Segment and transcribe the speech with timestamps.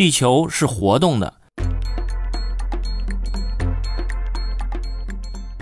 [0.00, 1.30] 地球是活动的。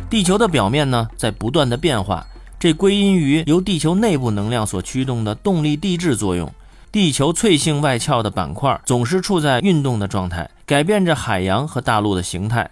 [0.08, 2.24] 地球的表面呢，在不断的变化，
[2.56, 6.48] 这归因于由地球内部能量所驱动的动力地质作用。
[6.92, 12.70] 地球脆性外壳的板块总是处在运动的状态，改变着海洋和大陆的形态。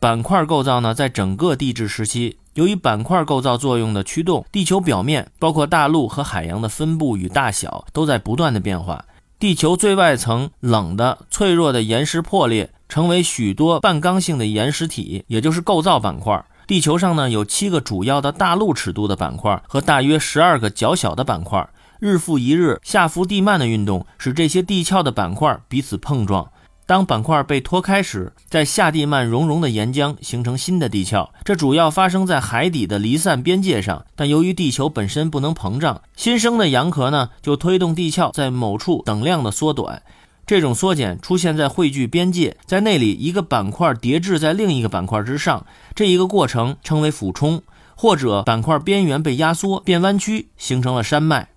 [0.00, 9.04] 板块构造呢，在整个地质时期，由于板块构造作用的驱动，地球表面包括大陆和海洋的分布与大小都在不断的变化。
[9.38, 16.44] 地球最外层冷的、脆弱的岩石破裂，成为许多半刚性的岩石体，也就是构造板块。
[16.66, 21.68] 地球上呢，有七个主要的大陆尺度的板块和大约十二个较小的板块。
[22.00, 26.50] 日复一日，下浮地幔的运动使这些地壳的板块彼此碰撞。
[26.86, 31.30] 当板块被拖开时，在下地幔熔融的岩浆形成新的地壳。
[31.42, 34.04] 这主要发生在海底的离散边界上。
[34.14, 40.02] 但由于地球本身不能膨胀，新生的洋壳呢，就推动地壳在某处等量的缩短。
[40.46, 45.64] 这种缩减出现在汇聚边界，在那里一个板块叠置在另一个板块之上，
[45.94, 47.62] 这一个过程称为俯冲，
[47.94, 51.48] 或者板块边缘被压缩变弯曲，形成了山脉。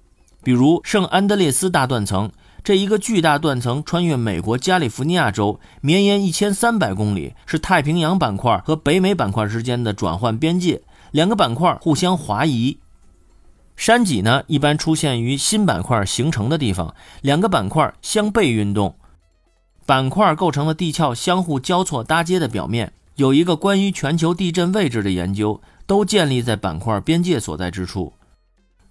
[0.42, 2.32] 比如圣安德烈斯大断层，
[2.68, 12.80] 这一个巨大断层穿越美国加利福尼亚州，绵延一千三百公里，是太平洋板块和北美板块之间的转换边界，两个板块互相滑移。
[13.78, 18.98] 山脊呢，一般出现于新板块形成的地方，两个板块相背运动，
[19.86, 22.92] 板块构成了地壳相互交错搭接的表面。
[23.16, 28.17] 有一个关于全球地震位置的研究，都建立在板块边界所在之处。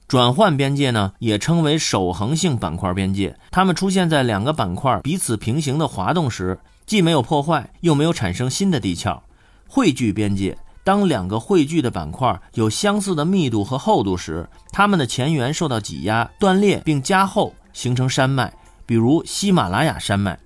[0.08, 9.22] 转换边界呢，也称为守恒性板块边界，它们出现在两个板块彼此平行的滑动时，既没有破坏，又没有产生新的地壳。
[9.68, 10.56] 汇聚边界。
[10.84, 18.52] 当两个汇聚的板块有相似的密度和厚度时，它们的前缘受到挤压、断裂并加厚，形成山脉，
[18.86, 20.38] 比如喜马拉雅山脉、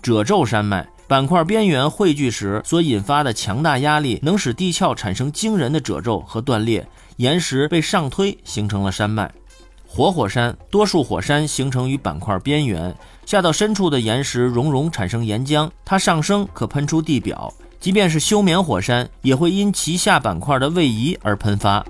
[0.00, 0.88] 褶皱山脉。
[1.08, 6.86] 板块边缘汇聚时所引发的强大压力，能使地壳产生惊人的褶皱和断裂，
[7.16, 9.32] 岩石被上推，形成了山脉。
[9.86, 17.50] 活火山，多数火山形成于板块边缘，下到深处的岩石熔融产生岩浆，它上升可喷出地表。
[17.80, 21.82] 即便是休眠火山，也会因其下板块的位移而喷发。